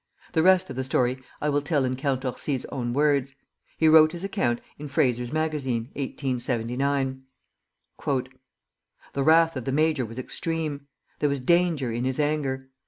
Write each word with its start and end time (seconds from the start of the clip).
The 0.33 0.41
rest 0.41 0.71
of 0.71 0.75
the 0.75 0.83
story 0.83 1.19
I 1.43 1.49
will 1.49 1.61
tell 1.61 1.85
in 1.85 1.95
Count 1.95 2.25
Orsi's 2.25 2.65
own 2.71 2.91
words. 2.91 3.35
He 3.77 3.87
wrote 3.87 4.13
his 4.13 4.23
account 4.23 4.59
in 4.79 4.87
"Fraser's 4.87 5.31
Magazine," 5.31 5.89
1879: 5.93 7.21
"The 8.07 9.23
wrath 9.23 9.55
of 9.55 9.65
the 9.65 9.71
major 9.71 10.03
was 10.03 10.17
extreme. 10.17 10.87
There 11.19 11.29
was 11.29 11.39
danger 11.39 11.91
in 11.91 12.05
his 12.05 12.19
anger. 12.19 12.71